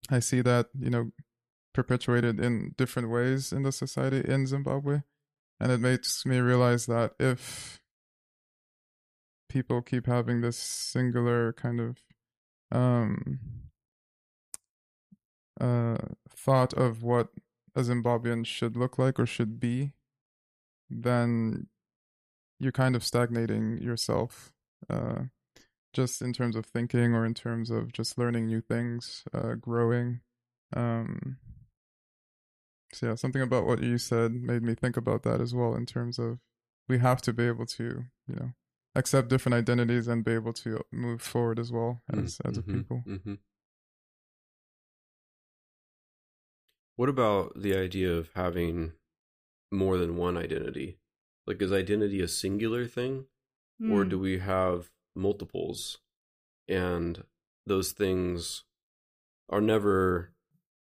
[0.09, 1.11] I see that you know
[1.73, 5.01] perpetuated in different ways in the society in Zimbabwe,
[5.59, 7.81] and it makes me realize that if
[9.49, 11.97] people keep having this singular kind of
[12.71, 13.39] um
[15.61, 15.97] uh
[16.35, 17.27] thought of what
[17.75, 19.93] a Zimbabwean should look like or should be,
[20.89, 21.67] then
[22.59, 24.53] you're kind of stagnating yourself,
[24.89, 25.23] uh,
[25.91, 30.21] just in terms of thinking or in terms of just learning new things, uh, growing.
[30.75, 31.37] Um,
[32.93, 35.75] so yeah, something about what you said made me think about that as well.
[35.75, 36.39] In terms of
[36.87, 38.53] we have to be able to, you know,
[38.95, 43.03] accept different identities and be able to move forward as well as as a people.
[43.05, 43.35] hmm
[46.95, 48.93] What about the idea of having
[49.71, 50.99] more than one identity?
[51.47, 53.25] Like, is identity a singular thing,
[53.81, 54.09] or Mm.
[54.09, 55.97] do we have multiples?
[56.67, 57.25] And
[57.65, 58.63] those things
[59.49, 60.32] are never,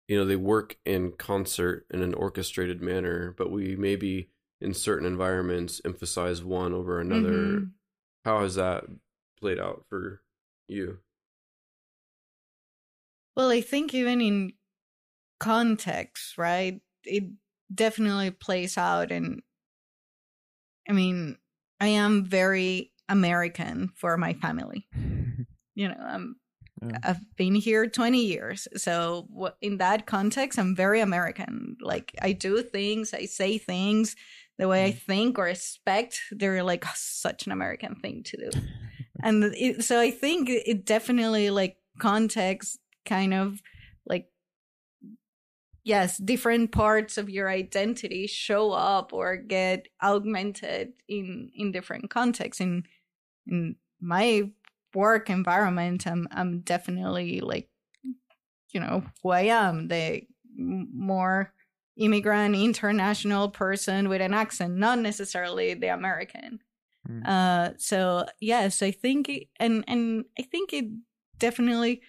[0.08, 5.06] you know, they work in concert in an orchestrated manner, but we maybe in certain
[5.06, 7.58] environments emphasize one over another.
[7.58, 7.72] Mhm.
[8.24, 8.84] How has that
[9.38, 10.22] played out for
[10.68, 11.00] you?
[13.36, 14.52] Well, I think even in
[15.40, 16.80] context, right?
[17.04, 17.24] It
[17.74, 19.12] definitely plays out.
[19.12, 19.42] And
[20.88, 21.38] I mean,
[21.80, 24.86] I am very American for my family.
[25.78, 26.36] You know, I'm
[26.82, 26.98] Yeah.
[27.02, 28.68] I've been here 20 years.
[28.76, 31.76] So in that context, I'm very American.
[31.80, 34.14] Like I do things, I say things
[34.58, 34.98] the way I mm.
[34.98, 36.20] think or expect.
[36.30, 38.58] They're like such an American thing to do.
[39.22, 43.62] and it, so I think it definitely like context kind of
[44.06, 44.28] like
[45.84, 52.60] yes, different parts of your identity show up or get augmented in in different contexts.
[52.60, 52.84] In
[53.46, 54.50] in my
[54.96, 57.68] work environment, I'm I'm definitely like
[58.72, 60.22] you know who I am, the
[60.56, 61.52] more
[61.96, 66.60] immigrant international person with an accent not necessarily the american
[67.08, 67.22] Mm.
[67.26, 70.86] uh so yes i think it, and and i think it
[71.38, 72.02] definitely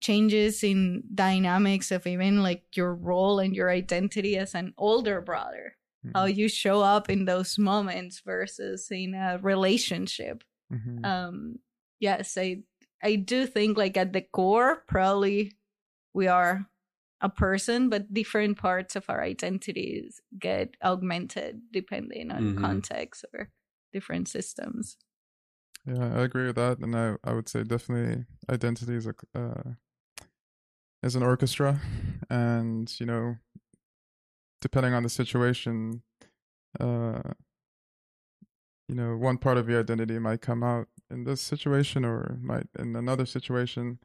[0.00, 5.76] changes in dynamics of even like your role and your identity as an older brother
[6.04, 6.12] Mm.
[6.14, 11.04] how you show up in those moments versus in a relationship Mhm.
[11.04, 11.58] um
[12.00, 12.58] yes i
[13.02, 15.52] i do think like at the core probably
[16.14, 16.66] we are
[17.20, 22.60] a person but different parts of our identities get augmented depending on Mhm.
[22.60, 23.50] context or
[23.92, 24.96] different systems
[25.86, 29.74] Yeah, I agree with that, and I I would say definitely identity is a uh,
[31.02, 31.80] is an orchestra,
[32.28, 33.36] and you know,
[34.60, 36.02] depending on the situation,
[36.80, 37.22] uh,
[38.88, 42.66] you know, one part of your identity might come out in this situation or might
[42.78, 43.98] in another situation.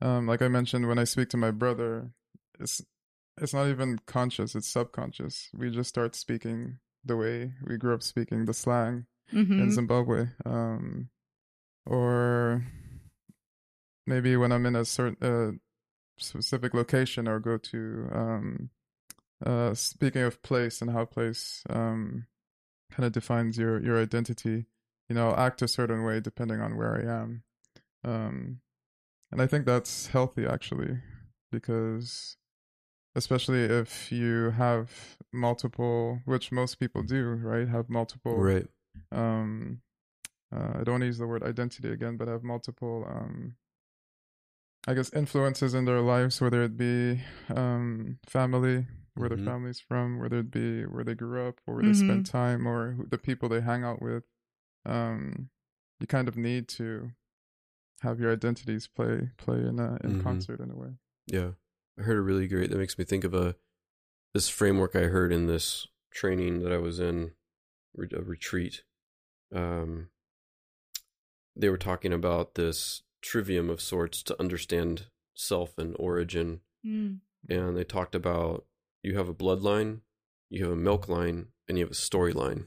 [0.00, 2.10] Um, like I mentioned, when I speak to my brother,
[2.60, 2.82] it's
[3.40, 5.48] it's not even conscious; it's subconscious.
[5.54, 9.60] We just start speaking the way we grew up speaking, the slang Mhm.
[9.60, 10.28] in Zimbabwe.
[10.44, 11.08] Um,
[11.86, 12.64] or
[14.06, 15.52] maybe when I'm in a certain uh,
[16.18, 18.70] specific location or go to um,
[19.44, 22.26] uh, speaking of place and how place um,
[22.90, 24.66] kind of defines your your identity.
[25.08, 27.42] You know, act a certain way depending on where I am,
[28.04, 28.60] um,
[29.30, 30.98] and I think that's healthy actually,
[31.52, 32.36] because
[33.14, 37.68] especially if you have multiple, which most people do, right?
[37.68, 38.66] Have multiple Right.
[39.12, 39.80] um
[40.54, 43.56] uh, I don't want to use the word identity again, but have multiple um
[44.86, 47.20] I guess influences in their lives, whether it be
[47.54, 49.36] um family, where Mhm.
[49.36, 52.66] their family's from, whether it be where they grew up or where they spend time
[52.66, 54.24] or the people they hang out with.
[54.86, 55.50] Um
[56.00, 57.12] you kind of need to
[58.00, 60.22] have your identities play play in a, in Mhm.
[60.22, 60.98] concert in a way.
[61.26, 61.52] Yeah.
[61.98, 63.56] I heard a really great that makes me think of a
[64.34, 67.34] this framework I heard in this training that I was in
[67.96, 68.82] a retreat.
[69.52, 70.10] Um
[71.56, 77.20] they were talking about this trivium of sorts to understand self and origin Mm.
[77.48, 78.66] and they talked about
[79.02, 80.00] you have a bloodline,
[80.50, 82.66] you have a milk line, and you have a storyline.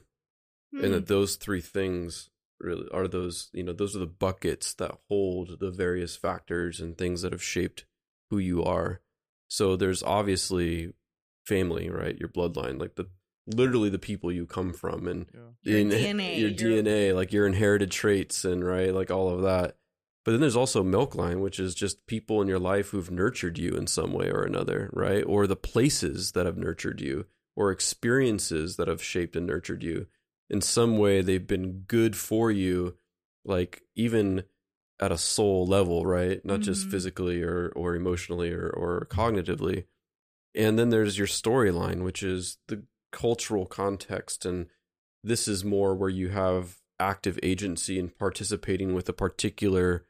[0.72, 0.90] And Mm.
[0.92, 5.60] that those three things really are those you know those are the buckets that hold
[5.60, 7.84] the various factors and things that have shaped
[8.30, 9.00] who you are.
[9.48, 10.92] So there's obviously
[11.46, 12.18] family right?
[12.18, 13.06] Your bloodline like the
[13.46, 15.40] literally the people you come from and Yeah.
[15.62, 19.42] Your in- DNA, your your- dna like your inherited traits and right like all of
[19.42, 19.76] that.
[20.24, 23.56] But then there's also milk line which is just people in your life who've nurtured
[23.56, 25.24] you in some way or another right?
[25.26, 27.24] Or the places that have nurtured you
[27.56, 30.06] or experiences that have shaped and nurtured you
[30.50, 32.96] in some way they've been good for you
[33.44, 34.44] like even
[35.00, 36.44] at a soul level right?
[36.44, 36.90] Not just Mhm.
[36.90, 39.84] physically or or emotionally or or cognitively.
[40.54, 44.66] And then there's your storyline which is the cultural context and
[45.24, 50.04] this is more where you have active agency in participating with a particular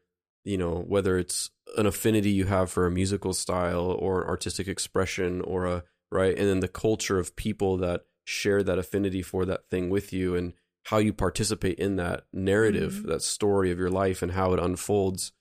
[0.45, 5.41] you know whether it's an affinity you have for a musical style or artistic expression
[5.43, 6.39] or a right?
[6.39, 10.35] And then the culture of people that share that affinity for that thing with you
[10.35, 10.53] and
[10.85, 13.07] how you participate in that narrative Mhm.
[13.07, 15.33] that story of your life and how it unfolds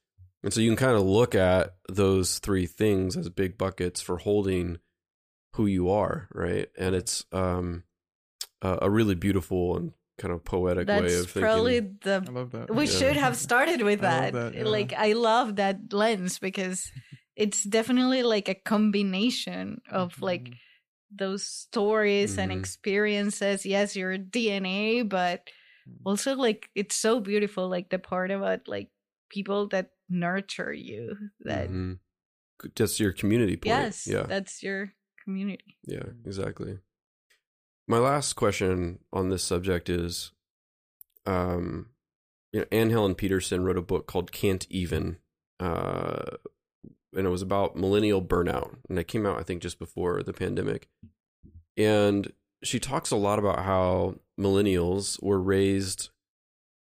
[0.43, 4.17] and so you can kind of look at those three things as big buckets for
[4.19, 4.78] holding
[5.56, 7.84] who you are right and it's um
[8.62, 11.89] a, a really beautiful and kind of poetic way of thinking probably I
[12.23, 12.73] the love that.
[12.73, 12.91] we Yeah.
[12.91, 14.34] should have started with that.
[14.34, 14.63] love that, yeah.
[14.78, 16.89] Like I love that lens because
[17.36, 20.54] it's definitely like a combination of like Mhm.
[21.10, 22.60] Those stories and Mhm.
[22.60, 23.65] experiences.
[23.65, 25.48] Yes, your DNA, but
[25.88, 26.02] Mhm.
[26.06, 28.89] also like it's so beautiful like the part about like
[29.30, 32.00] people that nurture you that Mhm.
[32.76, 34.93] just your community point yes yeah that's your
[35.24, 36.26] community Yeah, Mm.
[36.26, 36.80] exactly.
[37.88, 40.32] My last question on this subject is
[41.26, 41.89] um
[42.52, 45.17] you know Anne Helen Petersen wrote a book called Can't Even
[45.60, 46.38] uh
[47.15, 50.34] and it was about millennial burnout and it came out I think just before the
[50.34, 50.88] pandemic.
[51.76, 52.32] And
[52.63, 56.10] she talks a lot about how millennials were raised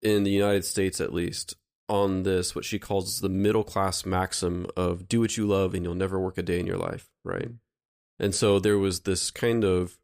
[0.03, 1.55] in the United States at least
[1.89, 5.85] on this what she calls the middle class maxim of do what you love and
[5.85, 7.51] you'll never work a day in your life, right?
[8.19, 9.99] And so there was this kind of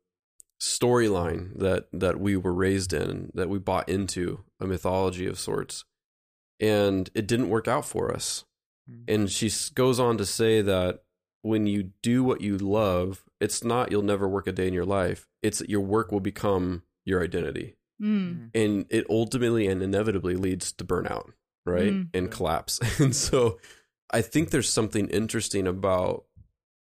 [0.61, 5.85] storyline that that we were raised in, that we bought into, a mythology of sorts.
[6.59, 8.46] And it didn't work out for us.
[8.91, 9.05] Mm.
[9.09, 11.03] And she goes on to say that
[11.43, 14.85] when you do what you love, it's not you'll never work a day in your
[14.85, 15.29] life.
[15.43, 17.77] It's that your work will become your identity.
[18.03, 18.51] Mm.
[18.55, 21.31] And it ultimately and inevitably leads to burnout,
[21.65, 21.93] right?
[21.93, 22.09] Mm.
[22.13, 22.81] And collapse.
[23.01, 23.59] And so
[24.11, 26.25] I think there's something interesting about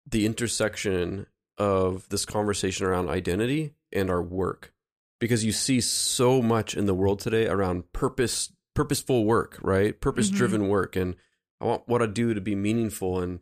[0.10, 1.28] the intersection
[1.58, 4.74] of this conversation around identity and our work
[5.20, 10.30] because you see so much in the world today around purpose purposeful work right purpose
[10.30, 11.16] driven work and
[11.62, 13.40] i want what i do to be meaningful and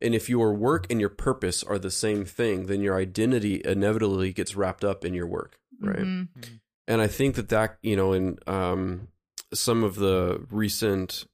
[0.00, 4.32] and if your work and your purpose are the same thing then your identity inevitably
[4.32, 6.28] gets wrapped up in your work right Mhm.
[6.88, 9.08] and I think that that you know in um,
[9.54, 11.24] some of the recent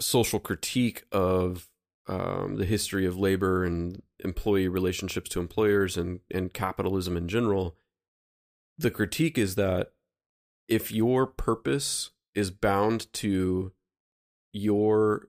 [0.00, 1.68] social critique of
[2.08, 7.76] um, the history of labor and employee relationships to employers and and capitalism in general,
[8.78, 9.92] the critique is that
[10.68, 13.72] if your purpose is bound to
[14.52, 15.28] your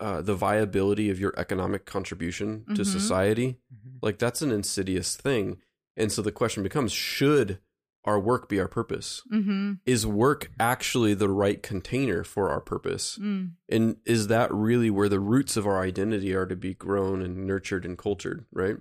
[0.00, 2.86] uh, the viability of your economic contribution to Mhm.
[2.86, 3.98] society, Mhm.
[4.02, 5.58] like that's an insidious thing.
[5.96, 7.58] And so the question becomes should
[8.04, 9.22] our work be our purpose?
[9.32, 9.78] Mhm.
[9.86, 13.16] Is work actually the right container for our purpose?
[13.22, 13.52] Mm.
[13.68, 17.46] And is that really where the roots of our identity are to be grown and
[17.46, 18.76] nurtured and cultured, right?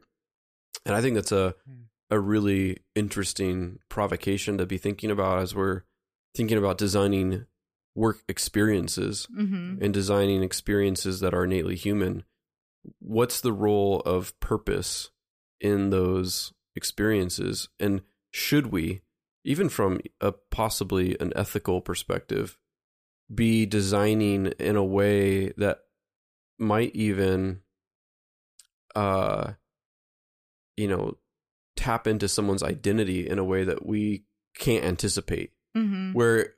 [0.86, 1.82] And I think that's a Hmm.
[2.10, 5.84] a really interesting provocation to be thinking about as we're
[6.36, 7.46] thinking about designing
[7.96, 9.82] work experiences Mhm.
[9.82, 12.24] and designing experiences that are innately human,
[13.00, 15.12] what's the role of purpose
[15.60, 17.70] in those experiences?
[17.80, 19.02] And should we,
[19.44, 22.58] even from a possibly an ethical perspective,
[23.34, 25.84] be designing in a way that
[26.58, 27.62] might even,
[28.96, 29.54] uh,
[30.78, 31.18] you know,
[31.76, 34.24] tap into someone's identity in a way that we
[34.58, 35.52] can't anticipate?
[35.76, 36.14] Mhm.
[36.14, 36.56] where.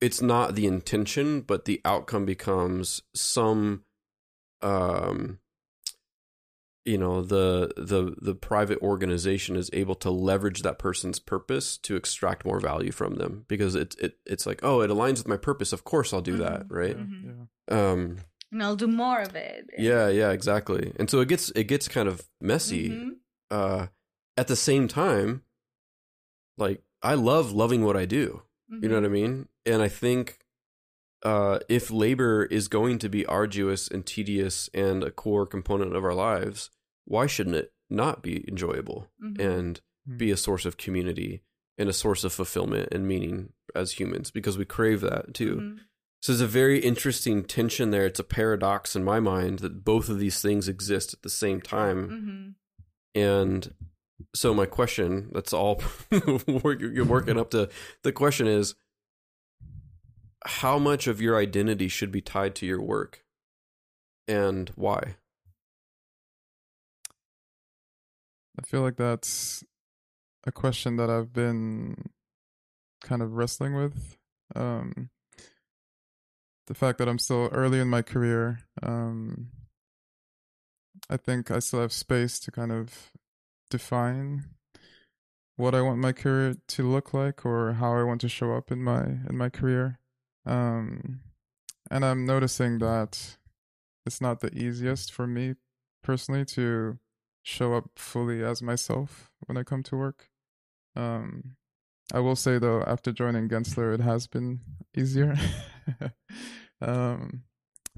[0.00, 3.84] It's not the intention but the outcome becomes some
[4.62, 5.38] um
[6.84, 11.94] you know the the the private organization is able to leverage that person's purpose to
[11.94, 15.36] extract more value from them because it it it's like oh it aligns with my
[15.36, 16.70] purpose of course I'll do that Mhm.
[16.70, 17.48] right Yeah, Mhm.
[17.94, 18.16] um
[18.50, 19.70] And I'll do more of it.
[19.78, 23.10] yeah yeah exactly and so it gets it gets kind of messy Mhm.
[23.50, 23.86] uh
[24.36, 25.42] at the same time
[26.58, 28.42] like I love loving what I do
[28.80, 29.48] you know what I mean?
[29.66, 30.38] And I think
[31.24, 36.04] uh, if labor is going to be arduous and tedious and a core component of
[36.04, 36.70] our lives,
[37.04, 39.38] why shouldn't it not be enjoyable Mhm.
[39.40, 40.18] and Mhm.
[40.18, 41.42] be a source of community
[41.78, 44.30] and a source of fulfillment and meaning as humans?
[44.32, 45.56] Because we crave that too.
[45.56, 45.78] Mhm.
[46.22, 48.06] So there's a very interesting tension there.
[48.06, 51.60] It's a paradox in my mind that both of these things exist at the same
[51.60, 52.56] time.
[53.16, 53.20] Mhm.
[53.20, 53.74] And
[54.34, 57.68] so my question, that's all you're working up to.
[58.02, 58.74] The question is,
[60.44, 63.24] how much of your identity should be tied to your work,
[64.26, 65.16] and why?
[68.58, 69.64] I feel like that's
[70.46, 72.10] a question that I've been
[73.02, 74.16] kind of wrestling with.
[74.54, 75.10] Um,
[76.66, 79.48] the fact that I'm still early in my career, um,
[81.08, 83.10] I think I still have space to kind of
[83.72, 84.44] define
[85.56, 88.70] what I want my career to look like or how I want to show up
[88.70, 89.98] in my in my career.
[90.44, 91.20] Um,
[91.90, 93.36] and I'm noticing that
[94.04, 95.54] it's not the easiest for me
[96.02, 96.98] personally to
[97.42, 100.28] show up fully as myself when I come to work.
[100.94, 101.56] Um,
[102.12, 104.60] I will say though, after joining Gensler, it has been
[104.96, 105.36] easier.
[106.82, 107.44] um,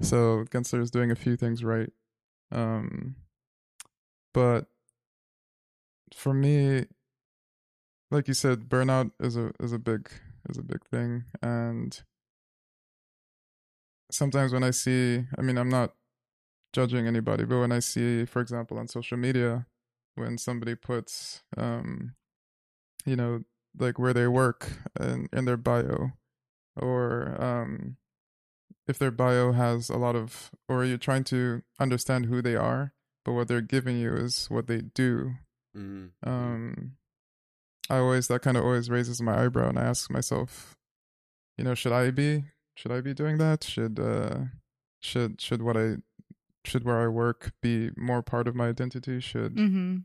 [0.00, 1.90] so Gensler is doing a few things right.
[2.52, 3.16] Um,
[4.32, 4.66] but
[6.14, 6.86] for me,
[8.10, 10.10] like you said, burnout is a is a big
[10.48, 12.02] is a big thing, and
[14.10, 15.94] sometimes when I see, I mean, I'm not
[16.72, 19.66] judging anybody, but when I see, for example, on social media,
[20.14, 22.14] when somebody puts, um,
[23.04, 23.42] you know,
[23.78, 26.12] like where they work in, in their bio,
[26.76, 27.96] or um,
[28.86, 32.92] if their bio has a lot of, or you're trying to understand who they are,
[33.24, 35.34] but what they're giving you is what they do.
[35.76, 36.28] Mm-hmm.
[36.28, 36.92] Um,
[37.90, 40.76] I always that kind of always raises my eyebrow, and I ask myself,
[41.58, 42.44] you know, should I be
[42.76, 43.64] should I be doing that?
[43.64, 44.44] Should uh,
[45.00, 45.96] should should what I
[46.64, 49.20] should where I work be more part of my identity?
[49.20, 50.04] Should Mhm.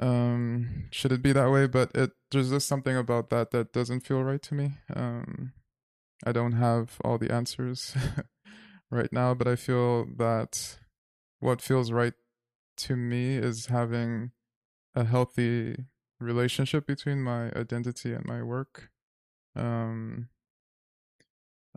[0.00, 1.66] um should it be that way?
[1.66, 4.74] But it there's just something about that that doesn't feel right to me.
[4.94, 5.52] Um,
[6.26, 7.94] I don't have all the answers
[8.90, 10.78] right now, but I feel that
[11.40, 12.14] what feels right
[12.78, 14.32] to me is having
[14.96, 15.76] a healthy
[16.18, 18.90] relationship between my identity and my work.
[19.54, 20.28] Um,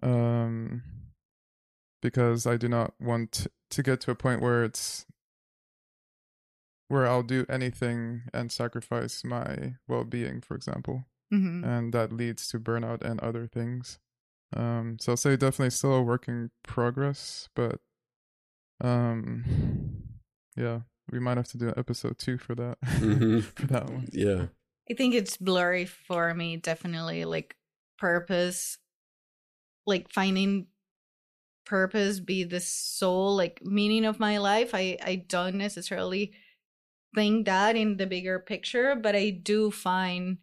[0.01, 0.81] um,
[2.01, 5.05] because I do not want to get to a point where it's
[6.87, 11.63] where I'll do anything and sacrifice my well-being, for example, Mhm.
[11.63, 13.99] and that leads to burnout and other things.
[14.53, 17.81] Um, so I'll say definitely still a work in progress, but
[18.81, 19.43] um,
[20.55, 20.81] yeah,
[21.11, 23.43] we might have to do an episode two for that Mhm.
[23.43, 24.07] for that one.
[24.11, 24.47] Yeah.
[24.89, 27.25] I think it's blurry for me, definitely.
[27.25, 27.55] Like
[27.97, 28.77] purpose,
[29.85, 30.67] like finding
[31.65, 34.71] purpose be the sole like meaning of my life.
[34.73, 36.33] I I don't necessarily
[37.15, 40.37] think that in the bigger picture, but I do find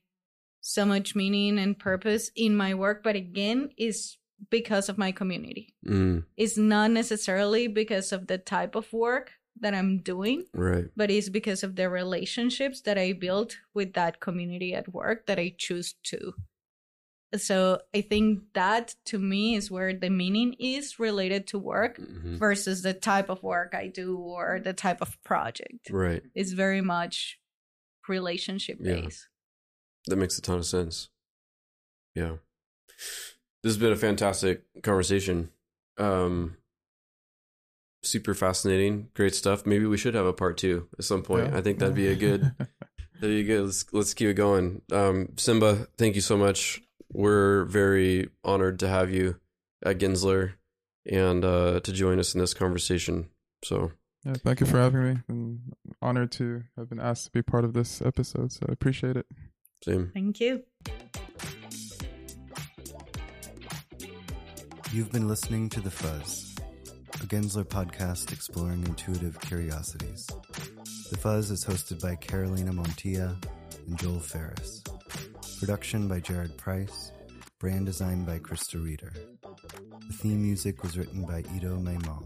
[0.60, 3.02] so much meaning and purpose in my work.
[3.02, 4.18] But again, is
[4.50, 5.74] because of my community.
[5.86, 10.86] Mm, It's not necessarily because of the type of work that I'm doing right.
[10.96, 15.38] but it's because of the relationships that I built with that community at work that
[15.38, 16.34] I choose to.
[17.36, 22.38] So I think that to me is where the meaning is related to work Mhm.
[22.38, 25.90] versus the type of work I do or the type of project.
[25.90, 26.22] Right.
[26.34, 27.38] It's very much
[28.08, 29.00] relationship Yeah.
[29.00, 29.28] based.
[30.06, 31.08] That makes a ton of sense.
[32.14, 32.36] Yeah.
[33.62, 35.50] This has been a fantastic conversation.
[35.98, 36.56] Um
[38.06, 39.66] super fascinating, great stuff.
[39.66, 41.50] Maybe we should have a part 2 at some point.
[41.52, 41.58] Yeah.
[41.58, 43.64] I think that'd be a good that'd be good.
[43.66, 44.82] Let's let's keep it going.
[44.92, 46.82] Um Simba, thank you so much.
[47.12, 49.36] We're very honored to have you
[49.84, 50.54] at Gensler
[51.10, 53.28] and uh to join us in this conversation.
[53.64, 53.92] So,
[54.24, 55.16] yeah, thank you for having me.
[55.28, 55.60] And
[56.02, 58.52] honored to have been asked to be part of this episode.
[58.52, 59.26] So I appreciate it.
[59.82, 60.10] same.
[60.14, 60.62] Thank you.
[64.92, 66.45] You've been listening to The Fuzz,
[67.14, 70.26] a Gensler podcast exploring intuitive curiosities.
[71.10, 73.36] The Fuzz is hosted by Carolina Montilla
[73.86, 74.82] and Joel Fariss.
[75.58, 77.12] Production by Jared Price.
[77.58, 79.12] Brand design by Krista Reeder.
[79.42, 82.24] The theme music was written by Ido Maimon.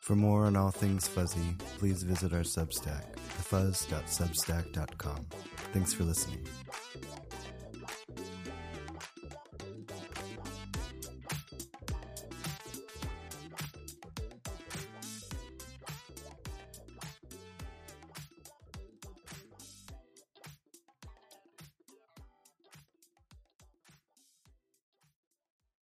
[0.00, 5.26] For more on all things fuzzy, please visit our Substack, thefuzz.substack.com.
[5.72, 6.46] Thanks for listening.